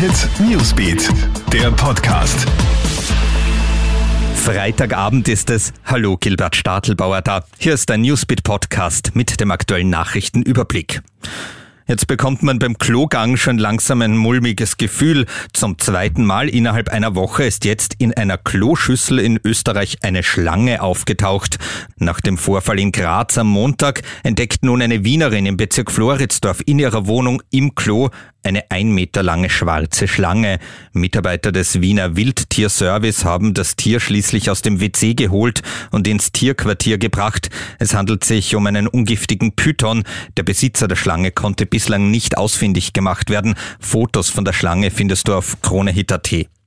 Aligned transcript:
Hit 0.00 0.30
Newsbeat, 0.40 1.10
der 1.52 1.70
Podcast. 1.72 2.46
Freitagabend 4.34 5.28
ist 5.28 5.50
es. 5.50 5.74
Hallo, 5.84 6.16
Gilbert 6.16 6.56
Stadelbauer 6.56 7.20
da. 7.20 7.44
Hier 7.58 7.74
ist 7.74 7.90
ein 7.90 8.00
Newsbeat 8.00 8.42
Podcast 8.42 9.10
mit 9.12 9.38
dem 9.40 9.50
aktuellen 9.50 9.90
Nachrichtenüberblick. 9.90 11.02
Jetzt 11.90 12.06
bekommt 12.06 12.44
man 12.44 12.60
beim 12.60 12.78
Klogang 12.78 13.36
schon 13.36 13.58
langsam 13.58 14.00
ein 14.00 14.16
mulmiges 14.16 14.76
Gefühl. 14.76 15.26
Zum 15.52 15.76
zweiten 15.76 16.24
Mal 16.24 16.48
innerhalb 16.48 16.88
einer 16.88 17.16
Woche 17.16 17.42
ist 17.42 17.64
jetzt 17.64 17.96
in 17.98 18.14
einer 18.14 18.38
Kloschüssel 18.38 19.18
in 19.18 19.40
Österreich 19.42 19.98
eine 20.02 20.22
Schlange 20.22 20.82
aufgetaucht. 20.82 21.58
Nach 21.96 22.20
dem 22.20 22.38
Vorfall 22.38 22.78
in 22.78 22.92
Graz 22.92 23.36
am 23.38 23.48
Montag 23.48 24.02
entdeckt 24.22 24.64
nun 24.64 24.80
eine 24.80 25.02
Wienerin 25.02 25.46
im 25.46 25.56
Bezirk 25.56 25.90
Floridsdorf 25.90 26.62
in 26.64 26.78
ihrer 26.78 27.08
Wohnung 27.08 27.42
im 27.50 27.74
Klo 27.74 28.10
eine 28.42 28.70
ein 28.70 28.90
Meter 28.90 29.22
lange 29.22 29.50
schwarze 29.50 30.08
Schlange. 30.08 30.58
Mitarbeiter 30.92 31.52
des 31.52 31.80
Wiener 31.80 32.16
Wildtierservice 32.16 33.24
haben 33.24 33.54
das 33.54 33.76
Tier 33.76 34.00
schließlich 34.00 34.50
aus 34.50 34.62
dem 34.62 34.80
WC 34.80 35.14
geholt 35.14 35.62
und 35.90 36.06
ins 36.08 36.32
Tierquartier 36.32 36.98
gebracht. 36.98 37.50
Es 37.78 37.94
handelt 37.94 38.24
sich 38.24 38.54
um 38.54 38.66
einen 38.66 38.86
ungiftigen 38.86 39.52
Python. 39.52 40.04
Der 40.36 40.42
Besitzer 40.42 40.88
der 40.88 40.96
Schlange 40.96 41.30
konnte 41.30 41.66
bislang 41.66 42.10
nicht 42.10 42.36
ausfindig 42.36 42.92
gemacht 42.92 43.30
werden. 43.30 43.54
Fotos 43.78 44.30
von 44.30 44.44
der 44.44 44.52
Schlange 44.52 44.90
findest 44.90 45.28
du 45.28 45.34
auf 45.34 45.60
KroneHit.at. 45.62 46.59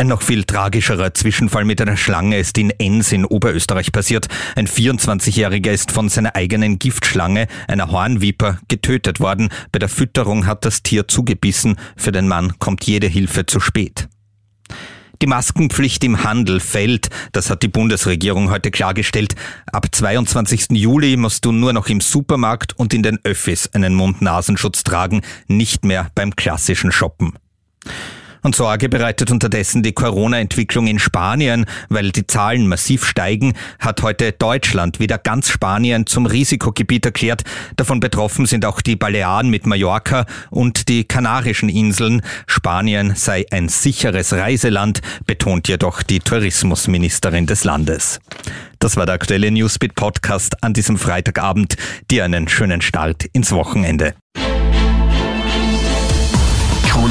Ein 0.00 0.06
noch 0.06 0.22
viel 0.22 0.44
tragischerer 0.44 1.12
Zwischenfall 1.12 1.64
mit 1.64 1.80
einer 1.80 1.96
Schlange 1.96 2.38
ist 2.38 2.56
in 2.56 2.70
Enns 2.70 3.10
in 3.10 3.24
Oberösterreich 3.24 3.90
passiert. 3.90 4.28
Ein 4.54 4.68
24-Jähriger 4.68 5.72
ist 5.72 5.90
von 5.90 6.08
seiner 6.08 6.36
eigenen 6.36 6.78
Giftschlange, 6.78 7.48
einer 7.66 7.90
Hornviper, 7.90 8.60
getötet 8.68 9.18
worden. 9.18 9.48
Bei 9.72 9.80
der 9.80 9.88
Fütterung 9.88 10.46
hat 10.46 10.64
das 10.64 10.84
Tier 10.84 11.08
zugebissen. 11.08 11.74
Für 11.96 12.12
den 12.12 12.28
Mann 12.28 12.60
kommt 12.60 12.84
jede 12.84 13.08
Hilfe 13.08 13.46
zu 13.46 13.58
spät. 13.58 14.08
Die 15.20 15.26
Maskenpflicht 15.26 16.04
im 16.04 16.22
Handel 16.22 16.60
fällt, 16.60 17.08
das 17.32 17.50
hat 17.50 17.64
die 17.64 17.68
Bundesregierung 17.68 18.50
heute 18.50 18.70
klargestellt. 18.70 19.34
Ab 19.72 19.88
22. 19.90 20.66
Juli 20.70 21.16
musst 21.16 21.44
du 21.44 21.50
nur 21.50 21.72
noch 21.72 21.88
im 21.88 22.00
Supermarkt 22.00 22.78
und 22.78 22.94
in 22.94 23.02
den 23.02 23.18
Öffis 23.24 23.68
einen 23.72 23.96
Mund-Nasenschutz 23.96 24.84
tragen, 24.84 25.22
nicht 25.48 25.84
mehr 25.84 26.08
beim 26.14 26.36
klassischen 26.36 26.92
Shoppen. 26.92 27.34
Und 28.48 28.56
Sorge 28.56 28.88
bereitet 28.88 29.30
unterdessen 29.30 29.82
die 29.82 29.92
Corona-Entwicklung 29.92 30.86
in 30.86 30.98
Spanien, 30.98 31.66
weil 31.90 32.12
die 32.12 32.26
Zahlen 32.26 32.66
massiv 32.66 33.04
steigen, 33.04 33.52
hat 33.78 34.00
heute 34.00 34.32
Deutschland 34.32 35.00
wieder 35.00 35.18
ganz 35.18 35.50
Spanien 35.50 36.06
zum 36.06 36.24
Risikogebiet 36.24 37.04
erklärt. 37.04 37.42
Davon 37.76 38.00
betroffen 38.00 38.46
sind 38.46 38.64
auch 38.64 38.80
die 38.80 38.96
Balearen 38.96 39.50
mit 39.50 39.66
Mallorca 39.66 40.24
und 40.48 40.88
die 40.88 41.04
Kanarischen 41.04 41.68
Inseln. 41.68 42.22
Spanien 42.46 43.14
sei 43.16 43.44
ein 43.50 43.68
sicheres 43.68 44.32
Reiseland, 44.32 45.02
betont 45.26 45.68
jedoch 45.68 46.02
die 46.02 46.20
Tourismusministerin 46.20 47.44
des 47.44 47.64
Landes. 47.64 48.18
Das 48.78 48.96
war 48.96 49.04
der 49.04 49.16
aktuelle 49.16 49.50
Newsbeat 49.50 49.94
Podcast 49.94 50.64
an 50.64 50.72
diesem 50.72 50.96
Freitagabend. 50.96 51.76
Dir 52.10 52.24
einen 52.24 52.48
schönen 52.48 52.80
Start 52.80 53.26
ins 53.26 53.52
Wochenende. 53.52 54.14